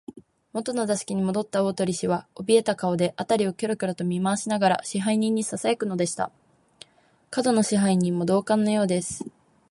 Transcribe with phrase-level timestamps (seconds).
[0.51, 6.31] もとの座敷にもどった大鳥氏は、おびえた顔で、あたりをキョロキョロと見まわしながら、支配人にささやくのでした。
[7.45, 9.27] 門野支配人も同感のようです。